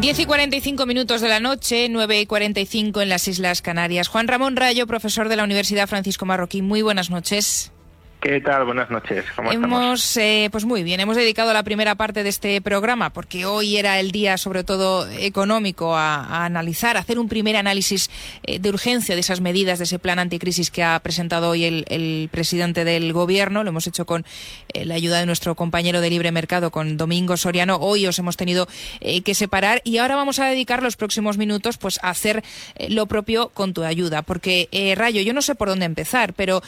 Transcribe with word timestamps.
10 0.00 0.20
y 0.20 0.26
45 0.26 0.86
minutos 0.86 1.20
de 1.20 1.28
la 1.28 1.40
noche, 1.40 1.88
9 1.90 2.20
y 2.20 2.26
45 2.26 3.02
en 3.02 3.08
las 3.08 3.26
Islas 3.26 3.62
Canarias. 3.62 4.06
Juan 4.06 4.28
Ramón 4.28 4.54
Rayo, 4.54 4.86
profesor 4.86 5.28
de 5.28 5.34
la 5.34 5.42
Universidad 5.42 5.88
Francisco 5.88 6.24
Marroquín, 6.24 6.68
muy 6.68 6.82
buenas 6.82 7.10
noches. 7.10 7.72
¿Qué 8.20 8.40
tal? 8.40 8.64
Buenas 8.64 8.90
noches. 8.90 9.24
¿Cómo 9.36 9.52
hemos, 9.52 10.16
eh, 10.16 10.48
pues 10.50 10.64
muy 10.64 10.82
bien, 10.82 10.98
hemos 10.98 11.16
dedicado 11.16 11.52
la 11.52 11.62
primera 11.62 11.94
parte 11.94 12.24
de 12.24 12.28
este 12.28 12.60
programa 12.60 13.10
porque 13.10 13.46
hoy 13.46 13.76
era 13.76 14.00
el 14.00 14.10
día, 14.10 14.36
sobre 14.38 14.64
todo 14.64 15.08
económico, 15.08 15.96
a, 15.96 16.44
analizar, 16.44 16.96
a 16.96 17.00
hacer 17.00 17.20
un 17.20 17.28
primer 17.28 17.54
análisis 17.54 18.10
eh, 18.42 18.58
de 18.58 18.68
urgencia 18.70 19.14
de 19.14 19.20
esas 19.20 19.40
medidas, 19.40 19.78
de 19.78 19.84
ese 19.84 20.00
plan 20.00 20.18
anticrisis 20.18 20.72
que 20.72 20.82
ha 20.82 20.98
presentado 20.98 21.50
hoy 21.50 21.64
el, 21.64 22.28
presidente 22.32 22.84
del 22.84 23.12
gobierno. 23.12 23.62
Lo 23.62 23.68
hemos 23.68 23.86
hecho 23.86 24.04
con 24.04 24.24
eh, 24.72 24.84
la 24.84 24.96
ayuda 24.96 25.20
de 25.20 25.26
nuestro 25.26 25.54
compañero 25.54 26.00
de 26.00 26.10
libre 26.10 26.32
mercado, 26.32 26.72
con 26.72 26.96
Domingo 26.96 27.36
Soriano. 27.36 27.76
Hoy 27.76 28.04
os 28.08 28.18
hemos 28.18 28.36
tenido 28.36 28.66
que 29.00 29.34
separar 29.34 29.80
y 29.84 29.98
ahora 29.98 30.16
vamos 30.16 30.40
a 30.40 30.46
dedicar 30.46 30.82
los 30.82 30.96
próximos 30.96 31.38
minutos, 31.38 31.78
pues, 31.78 32.00
a 32.02 32.10
hacer 32.10 32.42
lo 32.88 33.06
propio 33.06 33.50
con 33.50 33.72
tu 33.74 33.84
ayuda, 33.84 34.22
porque 34.22 34.68
Rayo, 34.96 35.22
yo 35.22 35.32
no 35.32 35.42
sé 35.42 35.54
por 35.54 35.68
dónde 35.68 35.86
empezar, 35.86 36.34
pero 36.34 36.62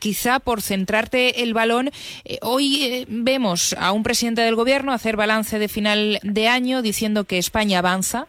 quizá 0.00 0.40
por 0.40 0.62
centrar 0.62 0.95
el 1.04 1.52
balón. 1.52 1.90
Eh, 2.24 2.38
hoy 2.40 2.84
eh, 2.84 3.04
vemos 3.08 3.74
a 3.78 3.92
un 3.92 4.02
presidente 4.02 4.40
del 4.40 4.54
gobierno 4.54 4.92
hacer 4.92 5.16
balance 5.16 5.58
de 5.58 5.68
final 5.68 6.18
de 6.22 6.48
año 6.48 6.80
diciendo 6.80 7.24
que 7.24 7.36
España 7.36 7.80
avanza, 7.80 8.26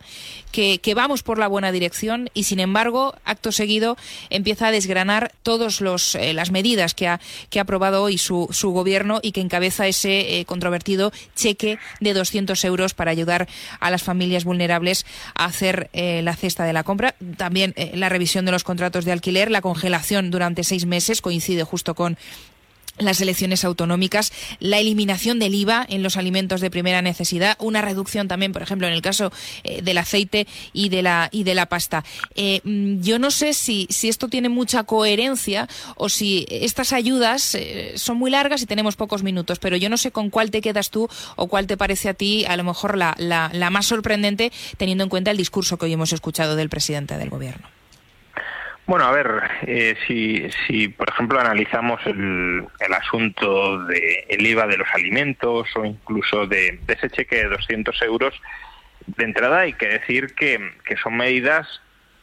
que, 0.52 0.80
vamos 0.96 1.22
por 1.22 1.38
la 1.38 1.48
buena 1.48 1.72
dirección 1.72 2.30
y, 2.34 2.44
sin 2.44 2.60
embargo, 2.60 3.14
acto 3.24 3.52
seguido 3.52 3.96
empieza 4.32 4.68
a 4.68 4.72
desgranar 4.72 5.32
todas 5.44 5.82
eh, 6.16 6.34
las 6.34 6.50
medidas 6.50 6.96
que 6.96 7.08
ha, 7.08 7.22
que 7.52 7.60
ha 7.60 7.62
aprobado 7.62 8.02
hoy 8.04 8.18
su, 8.18 8.48
su 8.52 8.72
gobierno 8.72 9.20
y 9.22 9.34
que 9.34 9.42
encabeza 9.42 9.88
ese 9.88 10.44
controvertido 10.48 11.12
cheque 11.36 11.78
de 12.00 12.14
200 12.14 12.66
euros 12.66 12.96
para 12.96 13.12
ayudar 13.12 13.48
a 13.80 13.92
las 13.92 14.02
familias 14.02 14.46
vulnerables 14.46 15.06
a 15.36 15.46
hacer 15.46 15.92
la 15.94 16.36
cesta 16.36 16.64
de 16.64 16.74
la 16.74 16.84
compra. 16.84 17.14
También 17.38 17.76
la 17.94 18.10
revisión 18.10 18.46
de 18.46 18.52
los 18.52 18.64
contratos 18.64 19.06
de 19.06 19.12
alquiler, 19.12 19.52
la 19.52 19.62
congelación 19.62 20.32
durante 20.32 20.64
seis 20.64 20.86
meses, 20.86 21.22
coincide 21.22 21.64
justo 21.64 21.94
con 21.94 22.18
las 22.98 23.22
elecciones 23.22 23.64
autonómicas, 23.64 24.32
la 24.60 24.80
eliminación 24.80 25.40
del 25.40 25.56
IVA 25.56 25.86
en 25.90 26.04
los 26.04 26.18
alimentos 26.18 26.62
de 26.62 26.70
primera 26.70 27.02
necesidad, 27.02 27.58
una 27.60 27.82
reducción 27.82 28.28
también, 28.28 28.54
por 28.54 28.62
ejemplo, 28.62 28.88
en 28.88 28.94
el 28.94 29.02
caso 29.02 29.32
eh, 29.64 29.82
del 29.82 29.98
aceite 29.98 30.48
y 30.74 30.90
de 30.90 31.02
la 31.02 31.30
y 31.32 31.44
de 31.44 31.56
la 31.56 31.68
pasta. 31.68 32.04
Eh, 32.36 32.62
mm, 32.64 33.02
yo 33.02 33.20
no 33.20 33.32
sé 33.32 33.54
si, 33.54 33.88
si 33.90 34.10
esto 34.10 34.28
tiene 34.28 34.50
mucha 34.50 34.84
coherencia 34.84 35.68
o 35.96 36.10
si 36.10 36.46
estas 36.50 36.94
ayudas 36.94 37.56
eh, 37.56 37.94
son 37.96 38.18
muy 38.18 38.32
largas 38.32 38.62
y 38.62 38.66
tenemos 38.66 38.96
pocos 38.96 39.24
minutos, 39.24 39.60
pero 39.60 39.78
yo 39.78 39.90
no 39.90 39.98
sé 39.98 40.12
con 40.12 40.30
cuál 40.30 40.52
te 40.52 40.62
quedas 40.62 40.90
tú 40.90 41.10
o 41.36 41.48
cuál 41.48 41.68
te 41.68 41.78
parece 41.78 42.10
a 42.10 42.14
ti 42.14 42.46
a 42.46 42.58
lo 42.58 42.64
mejor 42.64 42.98
la, 42.98 43.16
la, 43.18 43.50
la 43.54 43.70
más 43.70 43.86
sorprendente 43.86 44.52
teniendo 44.78 45.04
en 45.04 45.10
cuenta 45.10 45.32
el 45.32 45.38
discurso 45.38 45.78
que 45.78 45.86
hoy 45.86 45.94
hemos 45.94 46.14
escuchado 46.14 46.56
del 46.56 46.70
presidente 46.70 47.18
del 47.18 47.30
gobierno. 47.30 47.77
Bueno, 48.88 49.04
a 49.04 49.12
ver, 49.12 49.44
eh, 49.64 49.98
si, 50.08 50.88
por 50.88 51.10
ejemplo 51.10 51.42
analizamos 51.42 52.00
el, 52.06 52.66
el 52.80 52.94
asunto 52.94 53.84
del 53.84 54.02
el 54.30 54.48
IVA 54.48 54.66
de 54.66 54.78
los 54.78 54.88
alimentos 54.94 55.68
o 55.76 55.84
incluso 55.84 56.48
de, 56.48 56.80
ese 56.88 57.10
cheque 57.10 57.36
de 57.36 57.50
200 57.50 58.02
euros, 58.04 58.34
de 59.06 59.26
entrada 59.26 59.60
hay 59.60 59.74
que 59.74 59.90
decir 59.90 60.34
que, 60.36 60.72
que 60.86 60.96
son 60.96 61.18
medidas 61.18 61.68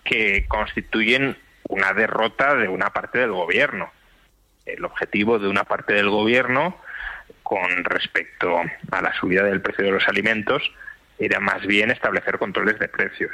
que 0.04 0.47
constituyen 0.48 1.36
una 1.69 1.92
derrota 1.92 2.54
de 2.54 2.69
una 2.69 2.94
parte 2.94 3.19
del 3.19 3.32
gobierno. 3.32 3.92
El 4.64 4.86
objetivo 4.86 5.38
de 5.38 5.48
una 5.48 5.64
parte 5.64 5.92
del 5.92 6.08
gobierno 6.08 6.80
con 7.42 7.84
respecto 7.84 8.58
a 8.91 9.03
la 9.03 9.12
subida 9.20 9.42
del 9.42 9.60
precio 9.60 9.84
de 9.84 9.92
los 9.92 10.08
alimentos 10.08 10.62
era 11.19 11.41
más 11.41 11.66
bien 11.66 11.91
establecer 11.91 12.38
controles 12.38 12.78
de 12.78 12.88
precios. 12.88 13.32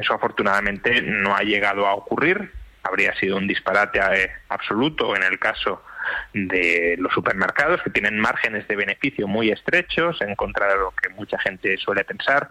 Eso 0.00 0.14
afortunadamente 0.14 1.02
no 1.02 1.34
ha 1.34 1.42
llegado 1.42 1.86
a 1.86 1.94
ocurrir. 1.94 2.52
Habría 2.82 3.14
sido 3.16 3.36
un 3.36 3.46
disparate 3.46 3.98
eh, 3.98 4.30
absoluto 4.48 5.16
en 5.16 5.22
el 5.22 5.38
caso 5.38 5.82
de 6.32 6.96
los 6.98 7.12
supermercados, 7.12 7.82
que 7.82 7.90
tienen 7.90 8.18
márgenes 8.18 8.68
de 8.68 8.76
beneficio 8.76 9.26
muy 9.26 9.50
estrechos, 9.50 10.20
en 10.20 10.36
contra 10.36 10.68
de 10.68 10.76
lo 10.76 10.92
que 10.92 11.08
mucha 11.08 11.38
gente 11.38 11.76
suele 11.78 12.04
pensar. 12.04 12.48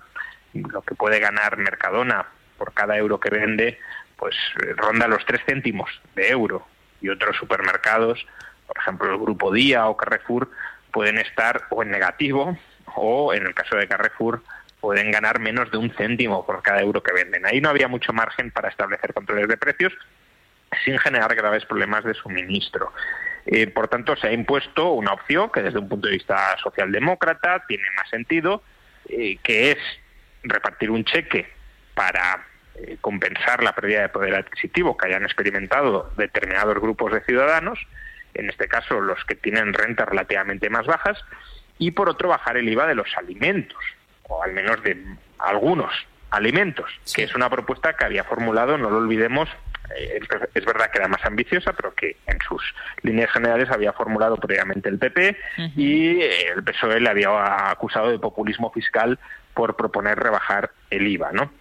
Lo 0.54 0.82
que 0.82 0.96
puede 0.96 1.20
ganar 1.20 1.58
Mercadona 1.58 2.26
por 2.58 2.74
cada 2.74 2.98
euro 2.98 3.20
que 3.20 3.30
vende, 3.30 3.80
pues 4.18 4.36
ronda 4.76 5.08
los 5.08 5.26
tres 5.26 5.42
céntimos 5.46 5.90
de 6.16 6.30
euro. 6.30 6.68
Y 7.02 7.10
otros 7.10 7.36
supermercados, 7.38 8.26
por 8.68 8.78
ejemplo 8.78 9.12
el 9.12 9.20
Grupo 9.20 9.52
Día 9.54 9.88
o 9.88 9.98
Carrefour, 9.98 10.50
pueden 10.92 11.18
estar 11.18 11.64
o 11.70 11.84
en 11.84 11.92
negativo 11.92 12.58
o, 12.96 13.34
en 13.34 13.46
el 13.46 13.54
caso 13.54 13.76
de 13.76 13.88
Carrefour, 13.88 14.42
pueden 14.86 15.10
ganar 15.10 15.40
menos 15.40 15.72
de 15.72 15.80
un 15.80 15.90
céntimo 15.96 16.46
por 16.46 16.62
cada 16.62 16.80
euro 16.80 17.02
que 17.02 17.12
venden. 17.12 17.44
Ahí 17.44 17.60
no 17.60 17.70
había 17.70 17.88
mucho 17.88 18.14
margen 18.14 18.52
para 18.52 18.70
establecer 18.70 19.16
controles 19.16 19.48
de 19.48 19.58
precios 19.58 19.92
sin 20.84 21.00
generar 21.00 21.34
graves 21.34 21.66
problemas 21.66 22.04
de 22.04 22.14
suministro. 22.14 22.94
Eh, 23.48 23.66
por 23.66 23.88
tanto, 23.88 24.16
se 24.16 24.28
ha 24.28 24.32
impuesto 24.32 24.92
una 24.92 25.14
opción 25.14 25.50
que 25.50 25.64
desde 25.64 25.80
un 25.80 25.90
punto 25.90 26.08
de 26.08 26.14
vista 26.14 26.56
socialdemócrata 26.62 27.66
tiene 27.68 27.86
más 27.98 28.08
sentido, 28.12 28.62
eh, 29.10 29.40
que 29.42 29.72
es 29.72 29.78
repartir 30.44 30.92
un 30.92 31.04
cheque 31.04 31.50
para 31.96 32.46
eh, 32.76 32.98
compensar 33.02 33.64
la 33.64 33.74
pérdida 33.74 34.02
de 34.04 34.10
poder 34.10 34.36
adquisitivo 34.36 34.96
que 34.96 35.08
hayan 35.08 35.24
experimentado 35.24 36.12
determinados 36.16 36.76
grupos 36.76 37.12
de 37.12 37.22
ciudadanos, 37.22 37.80
en 38.36 38.52
este 38.52 38.68
caso 38.68 39.02
los 39.02 39.26
que 39.26 39.34
tienen 39.34 39.74
rentas 39.74 40.08
relativamente 40.08 40.70
más 40.70 40.86
bajas, 40.86 41.18
y 41.80 41.90
por 41.90 42.08
otro 42.08 42.30
bajar 42.30 42.58
el 42.58 42.70
IVA 42.70 42.86
de 42.86 42.94
los 42.94 43.18
alimentos 43.18 43.84
o 44.28 44.44
al 44.44 44.54
menos 44.54 44.82
de 44.84 45.04
algunos 45.40 45.94
alimentos, 46.32 46.90
que 47.16 47.24
es 47.24 47.36
una 47.36 47.50
propuesta 47.50 47.94
que 47.94 48.06
había 48.06 48.24
formulado, 48.24 48.78
no 48.78 48.90
lo 48.90 48.98
olvidemos, 48.98 49.50
eh, 49.98 50.20
es 50.54 50.66
verdad 50.66 50.90
que 50.92 50.98
era 50.98 51.08
más 51.08 51.24
ambiciosa, 51.24 51.74
pero 51.74 51.94
que 51.94 52.18
en 52.26 52.40
sus 52.48 52.62
líneas 53.04 53.32
generales 53.32 53.70
había 53.70 53.94
formulado 53.94 54.38
previamente 54.38 54.90
el 54.90 54.98
PP 54.98 55.38
y 55.76 56.22
eh, 56.22 56.50
el 56.56 56.64
PSOE 56.64 57.00
le 57.00 57.10
había 57.10 57.70
acusado 57.70 58.10
de 58.10 58.20
populismo 58.20 58.72
fiscal 58.72 59.20
por 59.54 59.76
proponer 59.76 60.20
rebajar 60.20 60.72
el 60.90 61.08
IVA, 61.08 61.32
¿no? 61.32 61.52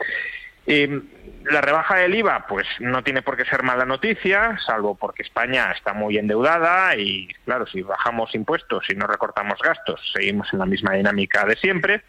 Eh, 0.66 1.02
la 1.44 1.60
rebaja 1.60 1.96
del 1.96 2.14
IVA, 2.14 2.46
pues 2.48 2.66
no 2.80 3.04
tiene 3.04 3.20
por 3.20 3.36
qué 3.36 3.44
ser 3.44 3.62
mala 3.62 3.84
noticia, 3.84 4.58
salvo 4.64 4.94
porque 4.94 5.22
España 5.22 5.70
está 5.72 5.92
muy 5.92 6.16
endeudada 6.16 6.96
y, 6.96 7.28
claro, 7.44 7.66
si 7.66 7.82
bajamos 7.82 8.34
impuestos 8.34 8.86
y 8.88 8.94
no 8.94 9.06
recortamos 9.06 9.60
gastos, 9.60 10.00
seguimos 10.14 10.50
en 10.54 10.60
la 10.60 10.66
misma 10.66 10.94
dinámica 10.94 11.44
de 11.44 11.56
siempre. 11.56 12.02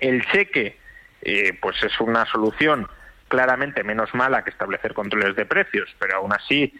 El 0.00 0.24
cheque, 0.26 0.78
eh, 1.22 1.56
pues 1.60 1.82
es 1.82 2.00
una 2.00 2.26
solución 2.26 2.88
claramente 3.28 3.84
menos 3.84 4.14
mala 4.14 4.42
que 4.42 4.50
establecer 4.50 4.94
controles 4.94 5.36
de 5.36 5.46
precios, 5.46 5.88
pero 5.98 6.16
aún 6.16 6.32
así, 6.32 6.72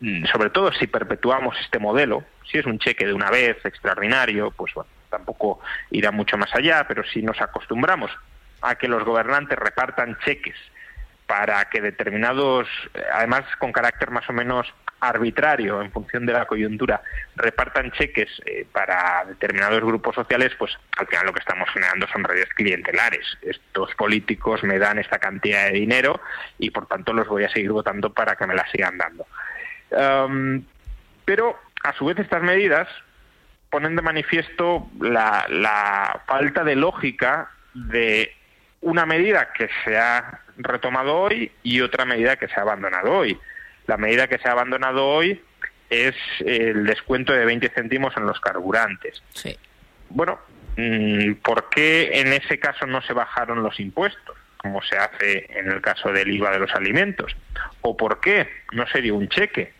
mm, 0.00 0.24
sobre 0.26 0.50
todo 0.50 0.72
si 0.72 0.86
perpetuamos 0.86 1.56
este 1.60 1.78
modelo, 1.78 2.24
si 2.50 2.58
es 2.58 2.66
un 2.66 2.78
cheque 2.78 3.06
de 3.06 3.12
una 3.12 3.30
vez 3.30 3.56
extraordinario, 3.64 4.50
pues 4.50 4.72
bueno, 4.74 4.90
tampoco 5.10 5.60
irá 5.90 6.10
mucho 6.10 6.36
más 6.36 6.54
allá, 6.54 6.86
pero 6.88 7.04
si 7.04 7.22
nos 7.22 7.40
acostumbramos 7.40 8.10
a 8.62 8.74
que 8.76 8.88
los 8.88 9.04
gobernantes 9.04 9.58
repartan 9.58 10.18
cheques 10.24 10.56
para 11.26 11.64
que 11.66 11.80
determinados, 11.80 12.68
además 13.12 13.44
con 13.58 13.72
carácter 13.72 14.10
más 14.10 14.28
o 14.28 14.32
menos 14.32 14.72
arbitrario 15.08 15.82
en 15.82 15.90
función 15.90 16.26
de 16.26 16.32
la 16.32 16.46
coyuntura 16.46 17.02
repartan 17.36 17.90
cheques 17.92 18.28
eh, 18.46 18.66
para 18.70 19.24
determinados 19.26 19.80
grupos 19.80 20.14
sociales, 20.14 20.52
pues 20.58 20.72
al 20.96 21.06
final 21.06 21.26
lo 21.26 21.32
que 21.32 21.40
estamos 21.40 21.68
generando 21.70 22.06
son 22.08 22.24
redes 22.24 22.48
clientelares. 22.54 23.38
Estos 23.42 23.94
políticos 23.94 24.62
me 24.62 24.78
dan 24.78 24.98
esta 24.98 25.18
cantidad 25.18 25.66
de 25.66 25.72
dinero 25.72 26.20
y 26.58 26.70
por 26.70 26.86
tanto 26.86 27.12
los 27.12 27.28
voy 27.28 27.44
a 27.44 27.50
seguir 27.50 27.72
votando 27.72 28.12
para 28.12 28.36
que 28.36 28.46
me 28.46 28.54
la 28.54 28.66
sigan 28.70 28.98
dando. 28.98 29.26
pero 31.24 31.58
a 31.82 31.92
su 31.92 32.06
vez 32.06 32.18
estas 32.18 32.42
medidas 32.42 32.88
ponen 33.70 33.96
de 33.96 34.02
manifiesto 34.02 34.88
la, 35.00 35.46
la 35.48 36.22
falta 36.26 36.64
de 36.64 36.76
lógica 36.76 37.50
de 37.74 38.32
una 38.80 39.06
medida 39.06 39.52
que 39.52 39.68
se 39.84 39.98
ha 39.98 40.40
retomado 40.56 41.16
hoy 41.16 41.50
y 41.62 41.80
otra 41.80 42.04
medida 42.04 42.36
que 42.36 42.48
se 42.48 42.54
ha 42.58 42.62
abandonado 42.62 43.12
hoy. 43.12 43.38
La 43.86 43.96
medida 43.96 44.28
que 44.28 44.38
se 44.38 44.48
ha 44.48 44.52
abandonado 44.52 45.06
hoy 45.06 45.40
es 45.90 46.14
el 46.40 46.86
descuento 46.86 47.32
de 47.32 47.44
20 47.44 47.68
céntimos 47.70 48.16
en 48.16 48.26
los 48.26 48.40
carburantes. 48.40 49.22
Sí. 49.32 49.56
Bueno, 50.08 50.38
mm, 50.76 51.34
¿por 51.34 51.68
qué 51.68 52.20
en 52.20 52.32
ese 52.32 52.58
caso 52.58 52.86
no 52.86 53.02
se 53.02 53.12
bajaron 53.12 53.62
los 53.62 53.78
impuestos, 53.80 54.36
como 54.56 54.82
se 54.82 54.96
hace 54.96 55.46
en 55.50 55.70
el 55.70 55.80
caso 55.80 56.10
del 56.10 56.30
IVA 56.30 56.52
de 56.52 56.58
los 56.60 56.74
alimentos? 56.74 57.36
¿O 57.82 57.96
por 57.96 58.20
qué 58.20 58.48
no 58.72 58.86
se 58.86 59.02
dio 59.02 59.14
un 59.14 59.28
cheque 59.28 59.72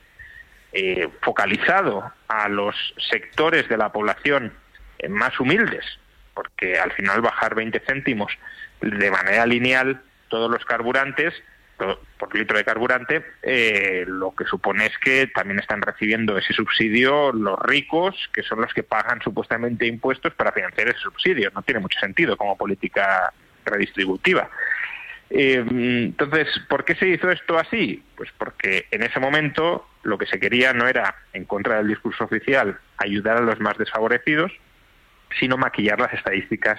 eh, 0.73 1.09
focalizado 1.23 2.13
a 2.29 2.49
los 2.49 2.77
sectores 3.11 3.69
de 3.69 3.77
la 3.77 3.91
población 3.93 4.53
eh, 4.99 5.09
más 5.09 5.39
humildes? 5.41 5.85
Porque 6.35 6.79
al 6.79 6.93
final 6.93 7.21
bajar 7.23 7.55
20 7.55 7.81
céntimos 7.81 8.33
de 8.81 9.11
manera 9.11 9.47
lineal 9.47 10.03
todos 10.29 10.51
los 10.51 10.65
carburantes 10.65 11.33
por 11.77 12.35
litro 12.35 12.57
de 12.57 12.65
carburante, 12.65 13.25
eh, 13.43 14.05
lo 14.07 14.35
que 14.35 14.45
supone 14.45 14.87
es 14.87 14.99
que 14.99 15.27
también 15.29 15.59
están 15.59 15.83
recibiendo 15.83 16.39
ese 16.39 16.53
subsidio 16.53 17.33
los 17.33 17.59
ricos, 17.61 18.31
que 18.33 18.43
son 18.43 18.61
los 18.61 18.73
que 18.73 18.83
pagan 18.83 19.21
supuestamente 19.23 19.87
impuestos 19.87 20.35
para 20.35 20.53
financiar 20.53 20.89
ese 20.89 21.01
subsidio. 21.01 21.51
No 21.55 21.63
tiene 21.63 21.81
mucho 21.81 21.99
sentido 21.99 22.37
como 22.37 22.57
política 22.57 23.33
redistributiva. 23.65 24.49
Eh, 25.31 25.65
entonces, 25.67 26.49
¿por 26.69 26.85
qué 26.85 26.95
se 26.95 27.09
hizo 27.09 27.31
esto 27.31 27.59
así? 27.59 28.03
Pues 28.17 28.31
porque 28.39 28.87
en 28.91 29.03
ese 29.03 29.19
momento 29.21 29.89
lo 30.03 30.19
que 30.19 30.27
se 30.27 30.39
quería 30.39 30.73
no 30.73 30.87
era, 30.87 31.17
en 31.33 31.45
contra 31.45 31.79
del 31.79 31.89
discurso 31.89 32.25
oficial, 32.25 32.79
ayudar 32.99 33.39
a 33.39 33.41
los 33.41 33.59
más 33.59 33.77
desfavorecidos, 33.79 34.53
sino 35.39 35.57
maquillar 35.57 35.99
las 35.99 36.13
estadísticas 36.13 36.79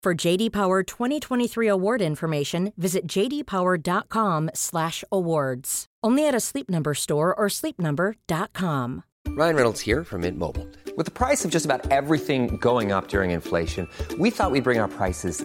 For 0.00 0.14
JD 0.14 0.52
Power 0.52 0.84
2023 0.84 1.66
award 1.66 2.00
information, 2.00 2.72
visit 2.76 3.08
jdpower.com/awards. 3.08 5.86
Only 6.04 6.28
at 6.28 6.36
a 6.36 6.40
Sleep 6.40 6.70
Number 6.70 6.94
store 6.94 7.34
or 7.34 7.48
sleepnumber.com. 7.48 9.02
Ryan 9.26 9.56
Reynolds 9.56 9.80
here 9.80 10.04
from 10.04 10.20
Mint 10.20 10.38
Mobile. 10.38 10.68
With 10.96 11.06
the 11.06 11.10
price 11.10 11.44
of 11.44 11.50
just 11.50 11.64
about 11.64 11.90
everything 11.90 12.58
going 12.58 12.92
up 12.92 13.08
during 13.08 13.32
inflation, 13.32 13.88
we 14.18 14.30
thought 14.30 14.52
we'd 14.52 14.62
bring 14.62 14.78
our 14.78 14.86
prices 14.88 15.44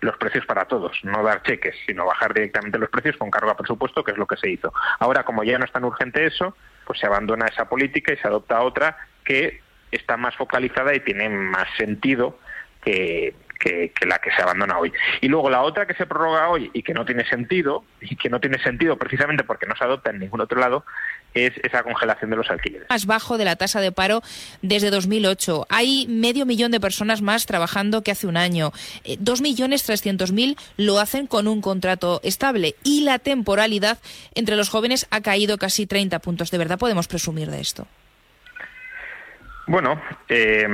los 0.00 0.16
precios 0.18 0.44
para 0.46 0.66
todos, 0.66 0.98
no 1.04 1.22
dar 1.22 1.42
cheques, 1.42 1.74
sino 1.86 2.04
bajar 2.04 2.34
directamente 2.34 2.78
los 2.78 2.90
precios 2.90 3.16
con 3.16 3.30
cargo 3.30 3.50
a 3.50 3.56
presupuesto, 3.56 4.04
que 4.04 4.12
es 4.12 4.18
lo 4.18 4.26
que 4.26 4.36
se 4.36 4.50
hizo. 4.50 4.72
Ahora, 4.98 5.24
como 5.24 5.42
ya 5.42 5.58
no 5.58 5.64
es 5.64 5.72
tan 5.72 5.84
urgente 5.84 6.26
eso, 6.26 6.56
pues 6.84 6.98
se 6.98 7.06
abandona 7.06 7.46
esa 7.46 7.68
política 7.68 8.12
y 8.12 8.16
se 8.16 8.28
adopta 8.28 8.60
otra 8.60 8.96
que 9.24 9.60
está 9.90 10.16
más 10.16 10.36
focalizada 10.36 10.94
y 10.94 11.00
tiene 11.00 11.28
más 11.28 11.68
sentido 11.76 12.38
que, 12.82 13.34
que, 13.66 14.06
la 14.06 14.18
que 14.18 14.30
se 14.30 14.42
abandona 14.42 14.78
hoy. 14.78 14.92
Y 15.20 15.28
luego 15.28 15.50
la 15.50 15.62
otra 15.62 15.86
que 15.86 15.94
se 15.94 16.06
prorroga 16.06 16.48
hoy 16.48 16.70
y 16.72 16.82
que 16.82 16.94
no 16.94 17.04
tiene 17.04 17.26
sentido, 17.26 17.84
y 18.00 18.16
que 18.16 18.28
no 18.28 18.40
tiene 18.40 18.62
sentido 18.62 18.96
precisamente 18.96 19.44
porque 19.44 19.66
no 19.66 19.76
se 19.76 19.84
adopta 19.84 20.10
en 20.10 20.20
ningún 20.20 20.40
otro 20.40 20.60
lado, 20.60 20.84
es 21.34 21.52
esa 21.62 21.82
congelación 21.82 22.30
de 22.30 22.36
los 22.36 22.48
alquileres. 22.50 22.88
Más 22.88 23.06
bajo 23.06 23.38
de 23.38 23.44
la 23.44 23.56
tasa 23.56 23.80
de 23.80 23.92
paro 23.92 24.22
desde 24.62 24.90
2008. 24.90 25.66
Hay 25.68 26.06
medio 26.08 26.46
millón 26.46 26.70
de 26.70 26.80
personas 26.80 27.20
más 27.22 27.46
trabajando 27.46 28.02
que 28.02 28.10
hace 28.10 28.26
un 28.26 28.36
año. 28.36 28.72
Eh, 29.04 29.16
dos 29.18 29.40
millones 29.40 29.82
trescientos 29.82 30.32
mil 30.32 30.56
lo 30.76 30.98
hacen 30.98 31.26
con 31.26 31.48
un 31.48 31.60
contrato 31.60 32.20
estable 32.22 32.76
y 32.84 33.02
la 33.02 33.18
temporalidad 33.18 33.98
entre 34.34 34.56
los 34.56 34.68
jóvenes 34.68 35.06
ha 35.10 35.20
caído 35.20 35.58
casi 35.58 35.86
30 35.86 36.18
puntos. 36.20 36.50
¿De 36.50 36.58
verdad 36.58 36.78
podemos 36.78 37.08
presumir 37.08 37.50
de 37.50 37.60
esto? 37.60 37.86
Bueno, 39.66 40.00
eh, 40.28 40.66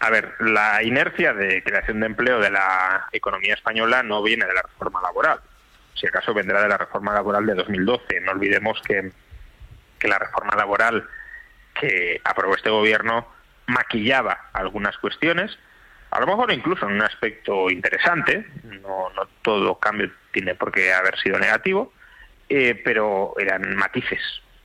a 0.00 0.10
ver, 0.10 0.34
la 0.40 0.82
inercia 0.82 1.32
de 1.32 1.62
creación 1.62 2.00
de 2.00 2.06
empleo 2.06 2.40
de 2.40 2.50
la 2.50 3.06
economía 3.12 3.54
española 3.54 4.02
no 4.02 4.22
viene 4.22 4.46
de 4.46 4.54
la 4.54 4.62
reforma 4.62 5.00
laboral. 5.00 5.40
Si 5.94 6.06
acaso 6.06 6.34
vendrá 6.34 6.60
de 6.60 6.68
la 6.68 6.78
reforma 6.78 7.14
laboral 7.14 7.46
de 7.46 7.54
2012. 7.54 8.20
No 8.20 8.32
olvidemos 8.32 8.80
que 8.82 9.12
que 10.02 10.08
la 10.08 10.18
reforma 10.18 10.56
laboral 10.56 11.08
que 11.80 12.20
aprobó 12.24 12.56
este 12.56 12.70
gobierno 12.70 13.28
maquillaba 13.66 14.50
algunas 14.52 14.98
cuestiones, 14.98 15.56
a 16.10 16.20
lo 16.20 16.26
mejor 16.26 16.52
incluso 16.52 16.86
en 16.86 16.94
un 16.94 17.02
aspecto 17.02 17.70
interesante, 17.70 18.44
no, 18.64 19.10
no 19.10 19.28
todo 19.42 19.78
cambio 19.78 20.10
tiene 20.32 20.56
por 20.56 20.72
qué 20.72 20.92
haber 20.92 21.16
sido 21.20 21.38
negativo, 21.38 21.92
eh, 22.48 22.74
pero 22.84 23.34
eran 23.38 23.76
matices 23.76 24.20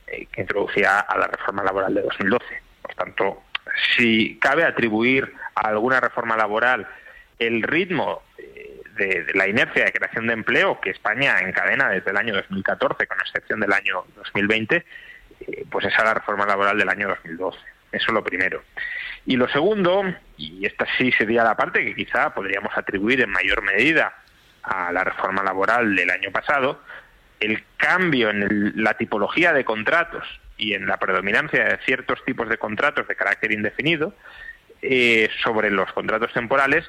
eh, 0.08 0.26
que 0.32 0.40
introducía 0.40 0.98
a 0.98 1.16
la 1.16 1.28
reforma 1.28 1.62
laboral 1.62 1.94
de 1.94 2.02
2012. 2.02 2.44
Por 2.82 2.94
tanto, 2.96 3.42
si 3.96 4.38
cabe 4.40 4.64
atribuir 4.64 5.32
a 5.54 5.68
alguna 5.68 6.00
reforma 6.00 6.36
laboral 6.36 6.86
el 7.38 7.62
ritmo 7.62 8.22
eh, 8.38 8.80
de, 8.96 9.26
la 9.34 9.48
inercia 9.48 9.84
de 9.84 9.92
creación 9.92 10.26
de 10.26 10.34
empleo 10.34 10.80
que 10.80 10.90
España 10.90 11.38
encadena 11.40 11.88
desde 11.88 12.10
el 12.10 12.16
año 12.16 12.34
2014, 12.34 13.06
con 13.06 13.18
excepción 13.20 13.60
del 13.60 13.72
año 13.72 14.04
2020, 14.16 14.84
pues 15.70 15.86
esa 15.86 16.04
la 16.04 16.14
reforma 16.14 16.46
laboral 16.46 16.78
del 16.78 16.88
año 16.88 17.08
2012. 17.08 17.58
Eso 17.92 18.06
es 18.08 18.12
lo 18.12 18.22
primero. 18.22 18.62
Y 19.26 19.36
lo 19.36 19.48
segundo, 19.48 20.02
y 20.36 20.66
esta 20.66 20.86
sí 20.96 21.12
sería 21.12 21.44
la 21.44 21.56
parte 21.56 21.84
que 21.84 21.94
quizá 21.94 22.34
podríamos 22.34 22.76
atribuir 22.76 23.20
en 23.22 23.30
mayor 23.30 23.62
medida 23.62 24.14
a 24.62 24.92
la 24.92 25.04
reforma 25.04 25.42
laboral 25.42 25.94
del 25.94 26.10
año 26.10 26.30
pasado, 26.30 26.82
el 27.40 27.62
cambio 27.76 28.30
en 28.30 28.82
la 28.82 28.94
tipología 28.94 29.52
de 29.52 29.64
contratos 29.64 30.24
y 30.58 30.74
en 30.74 30.86
la 30.86 30.98
predominancia 30.98 31.64
de 31.64 31.78
ciertos 31.84 32.22
tipos 32.24 32.48
de 32.48 32.58
contratos 32.58 33.08
de 33.08 33.16
carácter 33.16 33.52
indefinido 33.52 34.14
eh, 34.82 35.30
sobre 35.42 35.70
los 35.70 35.90
contratos 35.92 36.32
temporales 36.32 36.84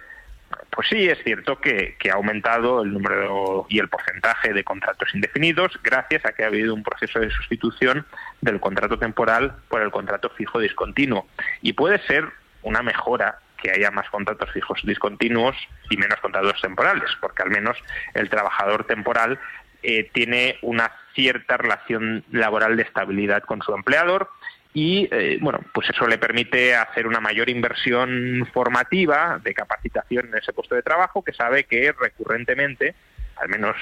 pues 0.71 0.87
sí, 0.89 1.07
es 1.07 1.19
cierto 1.23 1.59
que, 1.59 1.95
que, 1.99 2.09
ha 2.09 2.15
aumentado 2.15 2.81
el 2.81 2.93
número 2.93 3.65
y 3.69 3.79
el 3.79 3.87
porcentaje 3.87 4.53
de 4.53 4.63
contratos 4.63 5.13
indefinidos 5.13 5.79
gracias 5.83 6.25
a 6.25 6.31
que 6.31 6.43
ha 6.43 6.47
habido 6.47 6.73
un 6.73 6.83
proceso 6.83 7.19
de 7.19 7.29
sustitución 7.29 8.05
del 8.41 8.59
contrato 8.59 8.97
temporal 8.97 9.55
por 9.67 9.81
el 9.81 9.91
contrato 9.91 10.29
fijo 10.31 10.59
discontinuo. 10.59 11.27
Y 11.61 11.73
puede 11.73 11.99
ser 12.07 12.29
una 12.63 12.81
mejora 12.81 13.39
que 13.61 13.71
haya 13.71 13.91
más 13.91 14.09
contratos 14.09 14.51
fijos 14.51 14.81
discontinuos 14.83 15.55
y 15.89 15.97
menos 15.97 16.19
contratos 16.19 16.59
temporales, 16.61 17.09
porque 17.19 17.43
al 17.43 17.49
menos 17.49 17.77
el 18.13 18.29
trabajador 18.29 18.85
temporal 18.85 19.39
eh, 19.83 20.09
tiene 20.13 20.57
una 20.61 20.91
cierta 21.13 21.57
relación 21.57 22.23
laboral 22.31 22.75
de 22.75 22.83
estabilidad 22.83 23.43
con 23.43 23.61
su 23.61 23.73
empleador 23.73 24.29
y 24.73 25.07
eh, 25.11 25.39
bueno, 25.41 25.59
pues 25.73 25.89
eso 25.89 26.07
le 26.07 26.17
permite 26.17 26.75
hacer 26.75 27.07
una 27.07 27.19
mayor 27.19 27.49
inversión 27.49 28.47
formativa 28.53 29.39
de 29.43 29.53
capacitación 29.53 30.27
en 30.27 30.37
ese 30.37 30.53
puesto 30.53 30.75
de 30.75 30.83
trabajo 30.83 31.23
que 31.23 31.33
sabe 31.33 31.63
que 31.63 31.91
recurrentemente, 31.91 32.95
al 33.37 33.49
menos 33.49 33.75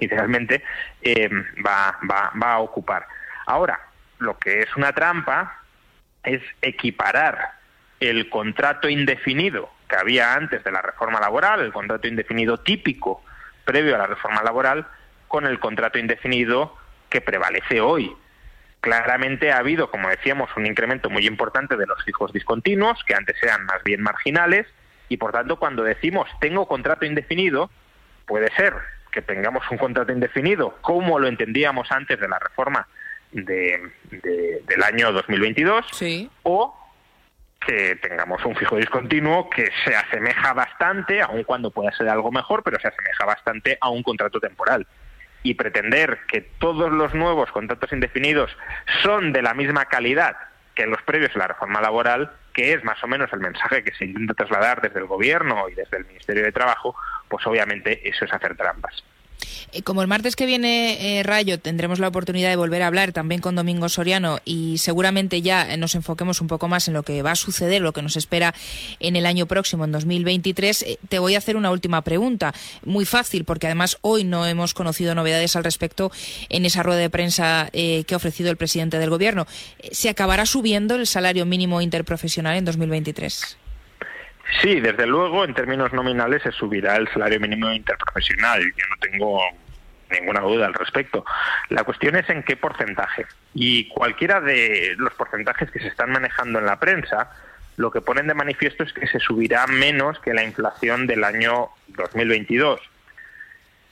idealmente, 0.00 0.64
eh, 1.00 1.30
va, 1.64 1.98
va, 2.10 2.32
va 2.42 2.52
a 2.54 2.58
ocupar. 2.58 3.06
Ahora, 3.46 3.80
lo 4.18 4.38
que 4.38 4.60
es 4.60 4.76
una 4.76 4.92
trampa 4.92 5.62
es 6.24 6.42
equiparar 6.60 7.52
el 8.00 8.28
contrato 8.28 8.88
indefinido 8.88 9.70
que 9.88 9.96
había 9.96 10.34
antes 10.34 10.64
de 10.64 10.72
la 10.72 10.82
reforma 10.82 11.20
laboral, 11.20 11.60
el 11.60 11.72
contrato 11.72 12.08
indefinido 12.08 12.58
típico 12.58 13.22
previo 13.64 13.94
a 13.94 13.98
la 13.98 14.06
reforma 14.06 14.42
laboral, 14.42 14.86
con 15.32 15.46
el 15.46 15.58
contrato 15.58 15.98
indefinido 15.98 16.76
que 17.08 17.22
prevalece 17.22 17.80
hoy. 17.80 18.14
Claramente 18.82 19.50
ha 19.50 19.56
habido, 19.56 19.90
como 19.90 20.10
decíamos, 20.10 20.50
un 20.58 20.66
incremento 20.66 21.08
muy 21.08 21.26
importante 21.26 21.78
de 21.78 21.86
los 21.86 22.04
fijos 22.04 22.34
discontinuos, 22.34 23.02
que 23.04 23.14
antes 23.14 23.42
eran 23.42 23.64
más 23.64 23.82
bien 23.82 24.02
marginales, 24.02 24.66
y 25.08 25.16
por 25.16 25.32
tanto 25.32 25.58
cuando 25.58 25.84
decimos 25.84 26.28
tengo 26.38 26.68
contrato 26.68 27.06
indefinido, 27.06 27.70
puede 28.26 28.54
ser 28.56 28.74
que 29.10 29.22
tengamos 29.22 29.64
un 29.70 29.78
contrato 29.78 30.12
indefinido 30.12 30.76
como 30.82 31.18
lo 31.18 31.28
entendíamos 31.28 31.90
antes 31.90 32.20
de 32.20 32.28
la 32.28 32.38
reforma 32.38 32.86
de, 33.30 33.90
del 34.66 34.82
año 34.82 35.12
2022, 35.12 35.86
sí. 35.92 36.30
o 36.42 36.76
que 37.66 37.96
tengamos 37.96 38.44
un 38.44 38.54
fijo 38.54 38.76
discontinuo 38.76 39.48
que 39.48 39.70
se 39.82 39.96
asemeja 39.96 40.52
bastante, 40.52 41.22
aun 41.22 41.44
cuando 41.44 41.70
pueda 41.70 41.90
ser 41.92 42.10
algo 42.10 42.30
mejor, 42.30 42.62
pero 42.62 42.78
se 42.78 42.88
asemeja 42.88 43.24
bastante 43.24 43.78
a 43.80 43.88
un 43.88 44.02
contrato 44.02 44.38
temporal. 44.38 44.86
Y 45.42 45.54
pretender 45.54 46.20
que 46.28 46.40
todos 46.40 46.92
los 46.92 47.14
nuevos 47.14 47.50
contratos 47.50 47.92
indefinidos 47.92 48.56
son 49.02 49.32
de 49.32 49.42
la 49.42 49.54
misma 49.54 49.86
calidad 49.86 50.36
que 50.74 50.86
los 50.86 51.02
previos 51.02 51.34
a 51.34 51.38
la 51.38 51.48
reforma 51.48 51.80
laboral, 51.80 52.32
que 52.54 52.72
es 52.72 52.84
más 52.84 53.02
o 53.02 53.06
menos 53.06 53.32
el 53.32 53.40
mensaje 53.40 53.84
que 53.84 53.94
se 53.94 54.06
intenta 54.06 54.34
trasladar 54.34 54.80
desde 54.80 55.00
el 55.00 55.06
Gobierno 55.06 55.68
y 55.68 55.74
desde 55.74 55.98
el 55.98 56.06
Ministerio 56.06 56.44
de 56.44 56.52
Trabajo, 56.52 56.96
pues 57.28 57.46
obviamente 57.46 58.08
eso 58.08 58.24
es 58.24 58.32
hacer 58.32 58.56
trampas. 58.56 59.04
Eh, 59.72 59.82
como 59.82 60.02
el 60.02 60.08
martes 60.08 60.36
que 60.36 60.46
viene, 60.46 61.18
eh, 61.18 61.22
Rayo, 61.22 61.58
tendremos 61.58 61.98
la 61.98 62.08
oportunidad 62.08 62.50
de 62.50 62.56
volver 62.56 62.82
a 62.82 62.86
hablar 62.86 63.12
también 63.12 63.40
con 63.40 63.54
Domingo 63.54 63.88
Soriano 63.88 64.38
y 64.44 64.78
seguramente 64.78 65.42
ya 65.42 65.76
nos 65.76 65.94
enfoquemos 65.94 66.40
un 66.40 66.46
poco 66.46 66.68
más 66.68 66.88
en 66.88 66.94
lo 66.94 67.02
que 67.02 67.22
va 67.22 67.32
a 67.32 67.36
suceder, 67.36 67.82
lo 67.82 67.92
que 67.92 68.02
nos 68.02 68.16
espera 68.16 68.54
en 69.00 69.16
el 69.16 69.26
año 69.26 69.46
próximo, 69.46 69.84
en 69.84 69.92
2023. 69.92 70.82
Eh, 70.82 70.98
te 71.08 71.18
voy 71.18 71.34
a 71.34 71.38
hacer 71.38 71.56
una 71.56 71.70
última 71.70 72.02
pregunta, 72.02 72.54
muy 72.84 73.04
fácil, 73.04 73.44
porque 73.44 73.66
además 73.66 73.98
hoy 74.02 74.24
no 74.24 74.46
hemos 74.46 74.74
conocido 74.74 75.14
novedades 75.14 75.56
al 75.56 75.64
respecto 75.64 76.12
en 76.48 76.64
esa 76.66 76.82
rueda 76.82 77.00
de 77.00 77.10
prensa 77.10 77.70
que 77.72 78.06
ha 78.12 78.16
ofrecido 78.16 78.50
el 78.50 78.56
presidente 78.56 78.98
del 78.98 79.10
Gobierno. 79.10 79.46
¿Se 79.90 80.08
acabará 80.08 80.46
subiendo 80.46 80.96
el 80.96 81.06
salario 81.06 81.46
mínimo 81.46 81.80
interprofesional 81.80 82.56
en 82.56 82.64
2023? 82.64 83.61
Sí, 84.60 84.80
desde 84.80 85.06
luego, 85.06 85.44
en 85.44 85.54
términos 85.54 85.92
nominales 85.92 86.42
se 86.42 86.52
subirá 86.52 86.96
el 86.96 87.08
salario 87.08 87.40
mínimo 87.40 87.70
interprofesional. 87.72 88.62
Yo 88.62 88.86
no 88.90 88.96
tengo 89.00 89.40
ninguna 90.10 90.40
duda 90.40 90.66
al 90.66 90.74
respecto. 90.74 91.24
La 91.70 91.84
cuestión 91.84 92.16
es 92.16 92.28
en 92.28 92.42
qué 92.42 92.56
porcentaje. 92.56 93.26
Y 93.54 93.88
cualquiera 93.88 94.40
de 94.40 94.94
los 94.98 95.12
porcentajes 95.14 95.70
que 95.70 95.80
se 95.80 95.88
están 95.88 96.10
manejando 96.10 96.58
en 96.58 96.66
la 96.66 96.78
prensa, 96.78 97.30
lo 97.76 97.90
que 97.90 98.00
ponen 98.00 98.26
de 98.26 98.34
manifiesto 98.34 98.84
es 98.84 98.92
que 98.92 99.06
se 99.06 99.18
subirá 99.18 99.66
menos 99.66 100.18
que 100.20 100.34
la 100.34 100.44
inflación 100.44 101.06
del 101.06 101.24
año 101.24 101.68
2022. 101.88 102.80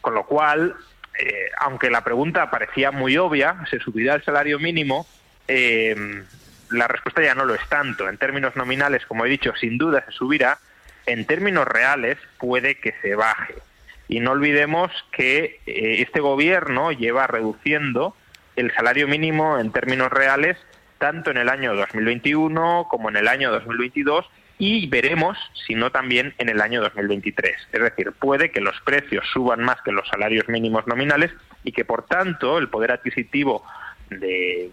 Con 0.01 0.15
lo 0.15 0.27
cual, 0.27 0.75
eh, 1.19 1.51
aunque 1.59 1.91
la 1.91 2.05
pregunta 2.05 2.51
parecía 2.51 2.91
muy 2.91 3.17
obvia, 3.17 3.57
se 3.71 3.79
subirá 3.79 4.15
el 4.15 4.25
salario 4.25 4.59
mínimo, 4.59 5.07
eh, 5.49 6.25
la 6.71 6.89
respuesta 6.89 7.23
ya 7.23 7.35
no 7.35 7.45
lo 7.45 7.55
es 7.55 7.69
tanto. 7.69 8.09
En 8.09 8.19
términos 8.19 8.57
nominales, 8.57 9.07
como 9.07 9.25
he 9.25 9.29
dicho, 9.29 9.53
sin 9.57 9.79
duda 9.79 10.05
se 10.07 10.13
subirá. 10.13 10.59
En 11.07 11.27
términos 11.27 11.67
reales, 11.67 12.19
puede 12.39 12.77
que 12.77 12.95
se 13.03 13.15
baje. 13.15 13.55
Y 14.09 14.21
no 14.21 14.33
olvidemos 14.33 14.91
que 15.13 15.61
eh, 15.67 15.97
este 16.01 16.21
gobierno 16.21 16.93
lleva 16.93 17.27
reduciendo 17.27 18.17
el 18.57 18.73
salario 18.75 19.09
mínimo 19.09 19.59
en 19.59 19.73
términos 19.73 20.11
reales 20.11 20.57
tanto 20.99 21.31
en 21.31 21.39
el 21.39 21.49
año 21.49 21.75
2021 21.75 22.87
como 22.91 23.09
en 23.09 23.17
el 23.17 23.29
año 23.29 23.51
2022 23.51 24.27
y 24.59 24.87
veremos 24.89 25.39
si 25.67 25.75
no 25.75 25.91
también 25.91 26.35
en 26.37 26.51
el 26.51 26.61
año 26.61 26.83
2023. 26.83 27.57
Es 27.73 27.81
decir, 27.81 28.13
puede 28.13 28.51
que 28.51 28.61
los 28.61 28.79
precios 28.83 29.25
suban 29.33 29.63
más 29.63 29.81
que 29.81 29.91
los 29.91 30.07
salarios 30.09 30.47
mínimos 30.49 30.87
nominales 30.87 31.33
y 31.65 31.73
que, 31.73 31.87
por 31.87 32.07
tanto, 32.07 32.59
el 32.59 32.69
poder 32.69 32.93
adquisitivo 32.93 33.65
del, 34.11 34.73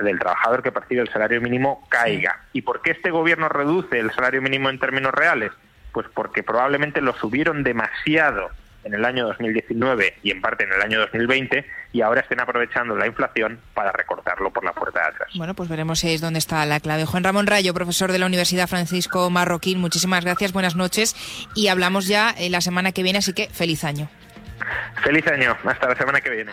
del, 0.00 0.18
trabajador 0.18 0.62
que 0.62 0.72
percibe 0.72 1.02
el 1.02 1.08
salario 1.08 1.40
mínimo 1.40 1.86
caiga. 1.88 2.44
¿Y 2.52 2.62
por 2.62 2.82
qué 2.82 2.90
este 2.90 3.10
gobierno 3.10 3.48
reduce 3.48 3.98
el 3.98 4.10
salario 4.10 4.42
mínimo 4.42 4.70
en 4.70 4.78
términos 4.78 5.12
reales? 5.12 5.52
Pues 5.92 6.06
porque 6.12 6.42
probablemente 6.42 7.00
lo 7.00 7.14
subieron 7.14 7.62
demasiado 7.62 8.50
en 8.84 8.94
el 8.94 9.04
año 9.04 9.26
2019 9.26 10.18
y 10.22 10.30
en 10.30 10.40
parte 10.40 10.64
en 10.64 10.72
el 10.72 10.82
año 10.82 10.98
2020 11.00 11.64
y 11.92 12.00
ahora 12.00 12.22
estén 12.22 12.40
aprovechando 12.40 12.96
la 12.96 13.06
inflación 13.06 13.60
para 13.74 13.92
recortarlo 13.92 14.50
por 14.50 14.64
la 14.64 14.72
puerta 14.72 15.00
de 15.00 15.06
atrás. 15.06 15.28
Bueno, 15.36 15.54
pues 15.54 15.68
veremos 15.68 16.00
si 16.00 16.12
es 16.12 16.20
dónde 16.20 16.38
está 16.38 16.64
la 16.66 16.80
clave. 16.80 17.04
Juan 17.04 17.24
Ramón 17.24 17.46
Rayo, 17.46 17.74
profesor 17.74 18.10
de 18.12 18.18
la 18.18 18.26
Universidad 18.26 18.68
Francisco 18.68 19.30
Marroquín, 19.30 19.78
muchísimas 19.78 20.24
gracias, 20.24 20.52
buenas 20.52 20.76
noches 20.76 21.14
y 21.54 21.68
hablamos 21.68 22.08
ya 22.08 22.34
la 22.50 22.60
semana 22.60 22.92
que 22.92 23.02
viene, 23.02 23.18
así 23.20 23.32
que 23.32 23.48
feliz 23.48 23.84
año. 23.84 24.08
Feliz 25.02 25.26
año, 25.26 25.56
hasta 25.64 25.88
la 25.88 25.96
semana 25.96 26.20
que 26.20 26.30
viene. 26.30 26.52